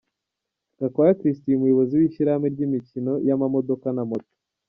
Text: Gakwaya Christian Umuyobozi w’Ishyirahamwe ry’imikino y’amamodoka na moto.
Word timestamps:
Gakwaya 0.79 1.17
Christian 1.19 1.55
Umuyobozi 1.57 1.93
w’Ishyirahamwe 1.95 2.47
ry’imikino 2.53 3.11
y’amamodoka 3.27 3.87
na 3.95 4.03
moto. 4.09 4.33